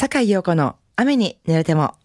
[0.00, 1.96] 坂井陽子の雨に濡れても。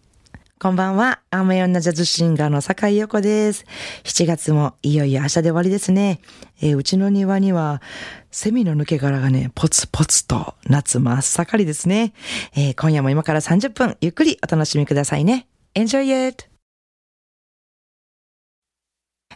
[0.59, 1.19] こんばんは。
[1.29, 3.66] 雨女ジャズシンガーの坂井陽子です。
[4.04, 6.20] 7月もいよいよ明日で終わりですね。
[6.60, 7.84] えーうちの庭には
[8.32, 12.14] セミの抜け殻がね、ポツポツと夏真っ盛りですね。
[12.56, 15.46] えー今夜も今から30分ゆっくりお楽しみくださいね。
[15.75, 16.52] Enjoy it!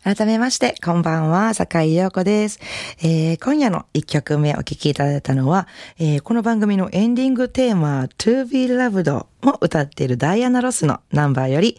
[0.08, 2.62] 改めまして、こんばんは、坂井陽子です。
[3.00, 5.68] えー今夜の1曲目お聴きいただいたのは、
[6.00, 11.78] えーこの番組のエンディングテーマ、To Be Loved も歌っているダイアナ・ロスのナンバーより、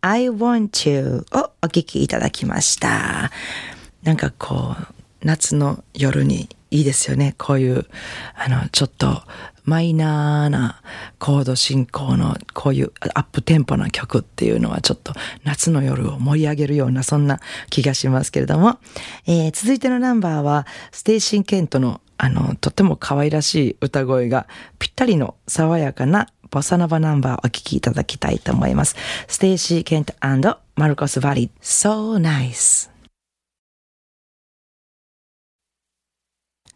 [0.00, 3.30] I Want You をお聴きいただきました。
[4.04, 7.34] なんかこう、夏の夜にいいですよね。
[7.38, 7.86] こういう、
[8.34, 9.22] あの、ちょっと
[9.64, 10.80] マイナーな
[11.18, 15.12] コード進行のこういうアップテンポな曲っていうのはちょっと
[15.44, 18.78] 夏の夜を盛り上げるようなそんな気がしますけれども、
[19.26, 24.46] えー続いてのナンバーはステイシー・ケントのあの、とても可愛らしい歌声が
[24.78, 28.96] ぴったりの爽やかなボサノバナンバーをお聴きいただきたいと思います。
[29.28, 30.14] ステイシー・ケント
[30.76, 32.95] マルコス・ヴァーリ So nice!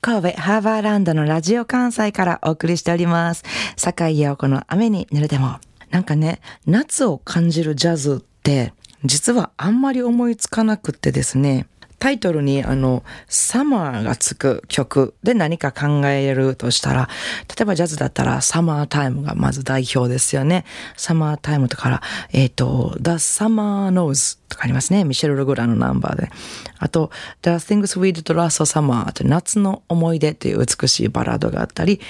[0.03, 3.45] 神戸ハーバーランドのラジオ関西からお送りしております。
[3.77, 5.59] 坂井陽子の雨に濡れても。
[5.91, 8.73] なんかね、夏を感じるジャズって、
[9.05, 11.67] 実はあんまり思いつかなくってですね、
[12.01, 17.11] タイトルにあの、サマーがつく曲で何か考えるとしたら、
[17.47, 20.65] 例えばジャズだったらサマータイムがまず代表ですよね。
[20.97, 25.05] サマータイムとから、えっ、と、The Summer Knows とかありますね。
[25.05, 26.31] ミシェル・ルグラのナンバーで。
[26.79, 27.11] あと、
[27.43, 32.01] The Things We Did Last Summer って夏の思い出っていう美しいバラードがあったり、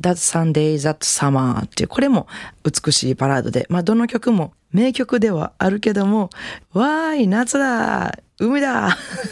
[0.00, 2.28] That Sunday That Summer っていう、これも
[2.62, 6.30] 美しいバラードで、まあどの曲も名曲ではあるけども、
[6.72, 8.88] わーい、夏だ海だ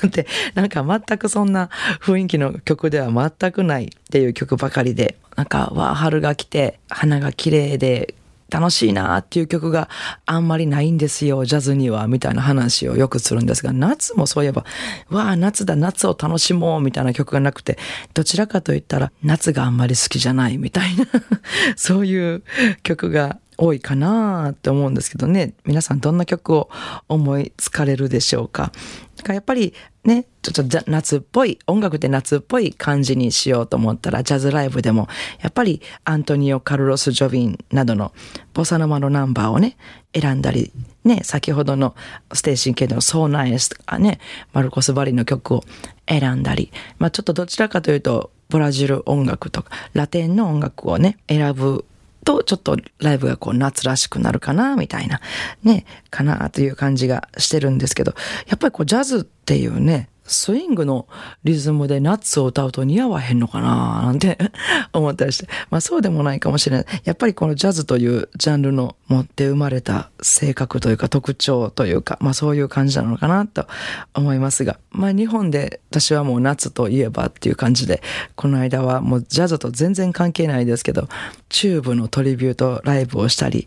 [0.07, 1.69] って、なんか全くそんな
[2.01, 8.15] 雰囲気の曲では全くないっていう曲ばかりで、なんか、わー、春が来て、花が綺麗で、
[8.51, 9.89] 楽しいなっていう曲が
[10.27, 14.65] あんまりないんですよ、ジャズには、みたいな話をよくするんですが、夏もそういえば、
[15.09, 17.79] わあ、夏だ、夏を楽しもう、みたいな曲がなくて、
[18.13, 21.07] どちらかといったら、夏があんまり好きじゃない、みたいな、
[21.77, 22.43] そういう
[22.83, 26.71] 曲が多いかなって思うんですけどね、皆さんどんな曲を
[27.09, 28.73] 思いつかれるでしょうか？
[29.19, 35.09] だからやっぱりね、ちょっと夏っぽい、音楽で夏っぽい感じにしようと思ったら、ジャズライブでも、
[35.43, 38.15] やっぱりアントニオ・カルロス・ジョビンなどの
[38.55, 39.77] ボサノマのナンバーをね、
[40.19, 40.73] 選んだり、
[41.05, 41.95] ね、先ほどの
[42.33, 44.21] ステーシン系のソーナイスとかね、
[44.55, 45.65] マルコス・バリの曲を
[46.09, 51.85] 選んだり、まあちょっとどちらかというと、ブラジル音楽とか、ラテンの音楽をね、選ぶ
[52.25, 55.21] と、ちょっとライブがこう夏らしくなるかな、みたいな、
[55.63, 58.15] ね、かなという感じがしてるんですけど、
[58.49, 61.09] やっぱりこうジャズっていうね、スイングの
[61.45, 64.39] リズムで夏を歌うと似合わへんのかななんて
[64.93, 65.49] 思ったりして。
[65.71, 66.87] まあそうでもないかもしれない。
[67.05, 73.67] やっぱりこのジャズというジャンルの持って生まれた性格というか特徴というか、まあそういう感じなのかなと
[74.15, 74.79] 思いますが。
[74.93, 78.03] まあ日本で私はもう夏といえばっていう感じで、
[78.37, 81.09] この間はもうジャズと全然関係ないですけど、
[81.49, 83.67] チューブのトリビュートライブをしたり、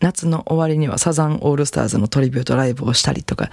[0.00, 3.50] 夏の終わりにはサザンオールスターズのトリビュートライブをしたりとか、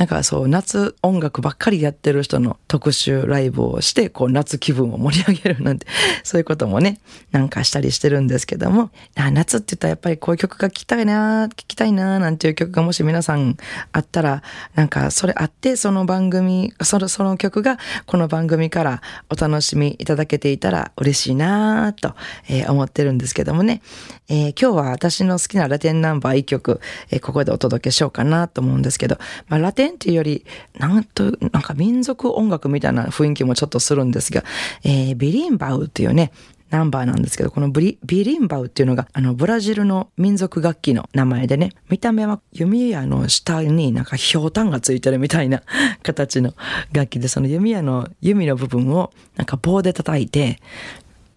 [0.00, 5.86] なんかそう、夏音楽ばっかりやってる人の特集ライブをして、こう夏気分を盛り上げるなんて、
[6.24, 7.00] そういうこともね、
[7.32, 13.58] なんかしたりしてるんですけども、夏って言ったらやっぱりこういう曲が聴きたいな、聴きたいな、なんていう曲がもし皆さん
[13.92, 14.42] あったら、
[14.74, 22.14] なんかそれあって、その番組、その、その曲がこの番組からお楽しみいただけていたら嬉しいなと、
[22.48, 23.82] えー思ってるんですけどもね、
[24.30, 29.18] えー今日は私の好きなラテンナンバー一曲、えーここでお届けしようかなと思うんですけど、
[29.48, 30.44] まあ、ラテンっていうより、
[30.78, 34.44] なんと、なんか民族音楽みたいな雰囲気もちょっとするんですが、
[34.84, 36.32] えービリンバウっていうね、
[36.70, 45.62] ナンバーなんですけど、このブリビリンバウっていうのが、あの、ブラジルの民族楽器の名前でね、見た目は弓矢の下になんかひょうたんがついてるみたいな
[46.02, 46.54] 形の
[46.92, 50.60] 楽器で、その弓矢の弓の部分をなんか棒で叩いて、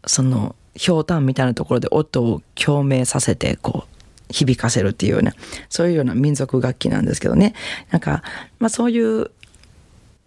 [0.05, 3.92] その、ひょうたんみたいなところで音を共鳴させて、こう、
[4.29, 5.33] 響かせるっていうような、
[5.69, 7.53] そういうような民族楽器なんですけどね。
[7.91, 8.23] なんか、
[8.59, 9.31] まあそういう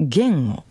[0.01, 0.65] 弦を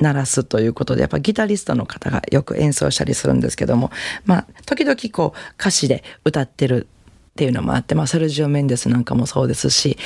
[0.00, 3.90] 鳴らすということで、やっぱギタリストの方がよく演奏したりするんですけども、
[4.24, 6.86] まあ、時々こう歌詞で歌ってる
[7.30, 9.96] っていうのもあって、まあ、セルジオ・メンデスなんかもそうですし、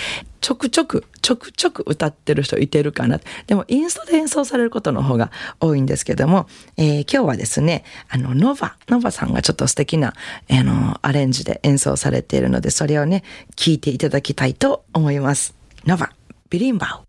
[0.40, 3.18] ちょくちょく、ちょくちょく歌ってる人いてるかな。
[3.46, 10.12] でも、インストで演奏されることの方が多いんですけども、えー今日はですね、あの、ノバ、ノバさんがちょっと素敵な、
[10.50, 13.24] あの、アレンジで演奏されているので、それをね、
[13.56, 15.54] 聞いていただきたいと思います。
[15.86, 16.12] ノバ、
[16.50, 17.04] ビリンバウ。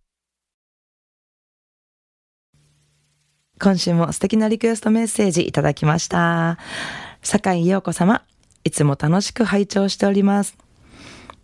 [3.59, 6.57] 今週も素敵なリクエストメッセージいただきました。
[7.21, 8.23] 坂井陽子様、
[8.65, 10.57] いつも楽しく拝聴しております。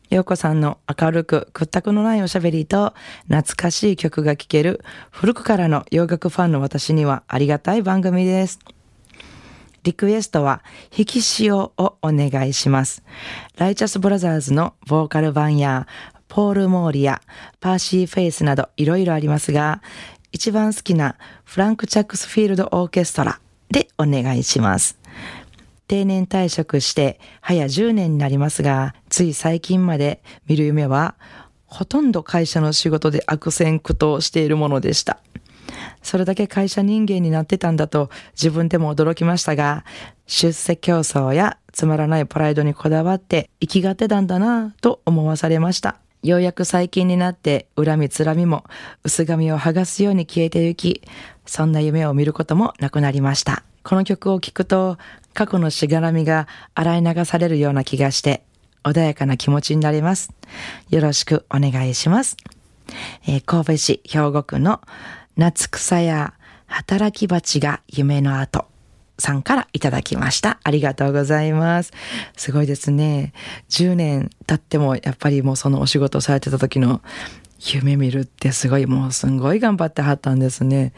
[0.10, 2.94] 洋子さんの明るく屈託のないおしゃべりと
[3.30, 8.60] 懐かしい曲が聴ける古くからの洋楽ファンの私にはありがたい番組です。
[9.84, 10.64] リクエストは、
[10.96, 13.04] 引き潮をお願いします。
[13.58, 15.88] ライチャスブラザーズのボーカル版や、
[16.28, 17.22] ポール・モーリアや
[17.60, 19.82] パーシー・フェイスなどいろいろありますが、
[20.32, 21.16] 一番好きな
[21.46, 23.40] フランク・チャックスフィールド・オーケストラ
[23.72, 25.00] でお願いします。
[25.92, 31.16] 定年退職して早10年になりますが、つい最近まで見る夢は、
[31.66, 35.20] ほとんど会社の仕事で悪戦苦闘しているものでした。
[36.02, 39.84] それだけ会社人間になってたんだと自分でも驚きましたが、
[40.28, 45.98] 出世競争やつまらないプライドにこだわって生きがってたんだなぁと思わされました。
[46.24, 48.64] ようやく最近になって恨みつらみも
[49.04, 51.02] 薄紙を剥がすように消えてゆき、
[51.46, 53.64] そんな夢を見ることもなくなりました。
[53.84, 54.98] この曲を聴くと
[55.34, 58.44] 過去のしがらみが洗い流されるような気がして
[58.84, 60.32] 穏やかな気持ちになります。
[60.90, 62.38] よろしくお願いします。
[63.28, 64.82] えー、神戸市兵庫区の
[65.38, 66.34] 夏草や
[66.68, 68.71] 働き蜂が夢の後
[69.22, 70.60] さんからいただきました。
[70.64, 71.94] ありがとうございます。
[72.36, 73.34] すごいですね。
[73.70, 77.02] 10年経ってもやっぱりもうそのお仕事されてた時の
[77.60, 80.94] 夢見るってすごい、もうすんごい頑張ってはったんですね。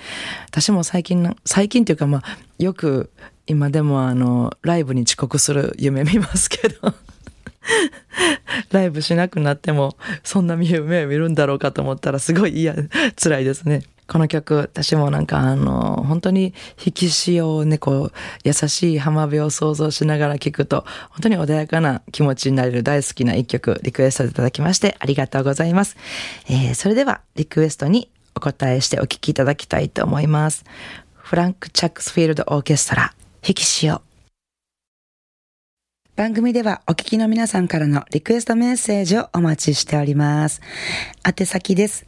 [0.48, 3.12] 私も最近、最近っていうかまあ、よく
[3.46, 6.94] 今でもあの、ライブに遅刻する夢見ますけど
[8.72, 12.76] ライブしなくなっても、そんな夢を見るんだろうかと思ったらすごい嫌、
[13.22, 13.84] 辛いですね。
[14.14, 16.54] この曲、私もなんかあの、本当に
[16.86, 18.14] 引き潮をね、こう、
[18.44, 25.98] 優しい浜辺を想像しながら聴くと、本当に穏やかな気持ちになれる大好きな一曲、リクエストいただきましてありがとうございます。
[26.48, 30.64] えー、それでは、リクエストにお答えしてお聴きいただきたいと思います。
[31.16, 34.04] フランク・チャックスフィールド・オーケストラ、引き潮。
[36.16, 40.62] 番組ではお聞きの皆さんからのリクエストメッセージをお待ちしております。
[41.26, 42.06] 宛先です。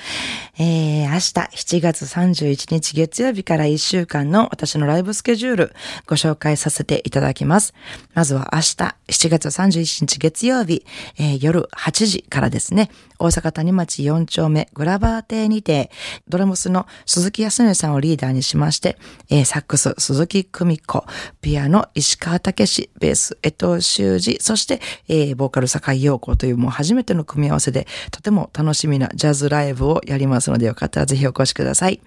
[0.61, 5.73] えー、明日7月31日月曜日から1週間の私のライブスケジュール
[6.07, 7.75] ご紹介させていただきます。
[8.13, 10.85] まずは明日7月31日月曜日、
[11.17, 15.91] えー、夜8時からですね、大阪谷町4丁目グラバー邸にて、
[16.29, 18.99] ドラムスの鈴木康則さんをリーダーにしまして、
[19.31, 21.05] えー、サックス鈴木久美子、
[21.41, 32.01] ピアノ石川武史、ベース江藤修二、そして、えー、えボーカル坂井陽子というもう初めての組み合わせで、とても楽しみなジャズライブをやりますので、よかったらぜひお越しください。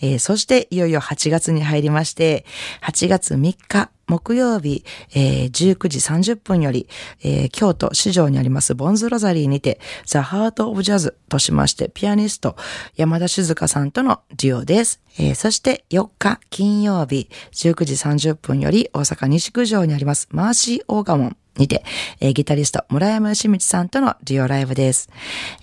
[0.00, 2.44] えー、そして、いよいよ8月に入りまして、
[2.82, 4.84] 8月3日、木曜日、
[5.14, 6.88] えー、19時30分より、
[7.22, 12.56] えー、京都市場にありますボンズロザリーにて、ザ・ハート・オブ・ジャズとしまして、ピアニスト
[12.96, 15.00] 山田静香さんとのデュオです。
[15.18, 21.84] えー、そして4日金曜日、19時30分より大阪西区上にありますマーシー・オーガモンにて、
[22.20, 25.08] えー、ギタリスト村山義道さんとのデュオライブです。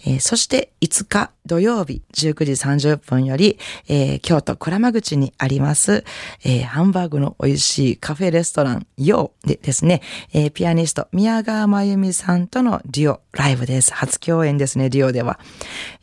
[0.06, 6.04] えー、そして5日土曜日19時30分より、えー、京都倉間口にあります、
[6.44, 10.02] えー、ハンバーグの美味しいカフェレストランヨーでですね、
[10.34, 13.94] えー、ピアニスト宮川真由美さんとのデュオライブです。
[13.94, 15.40] 初共演ですね、デュオでは。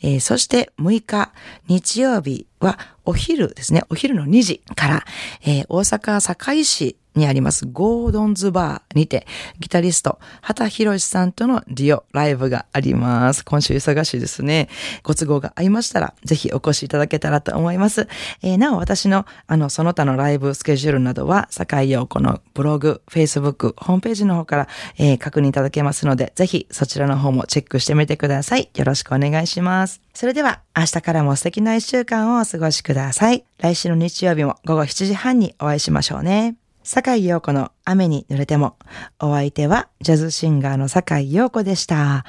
[0.03, 1.33] えー、そして6日
[1.69, 5.05] 日曜日はお昼ですね、お昼の2時から、
[5.43, 9.27] えー、大阪堺市にありますゴードンズバーにて
[9.59, 13.45] ギタリスト畑博さんとのデュオライブがあります。
[13.45, 14.69] 今週忙しいですね。
[15.03, 18.09] ご都合が合いましたらぜひお越しいただけたらと思います。
[18.43, 28.71] えー、なお私のあのその他のライブスケジュールなどは坂井陽子のブログ、フェイスブック、ホームページの方から、えー、確認いただけますのでぜひそちらの方もチェックしてみてください。
[28.75, 30.01] よろしくお願いします。
[30.15, 33.45] それでは明日からも素敵な一週間をお過ごしください。
[33.59, 36.60] 来週の日曜日も午後7時半にお会いしましょうね。
[36.83, 38.77] 坂井陽子の雨に濡れても。
[39.21, 42.25] お相手はジャズシンガーの坂井陽子でした。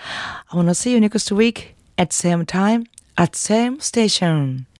[0.47, 4.65] I wanna see you next week at same time at same station.